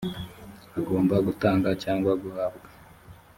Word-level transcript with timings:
agomba 0.79 1.15
gutanga 1.27 1.69
cyangwa 1.83 2.11
guhabwa 2.21 2.67